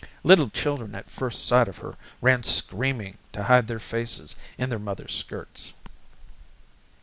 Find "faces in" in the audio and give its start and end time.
3.77-4.71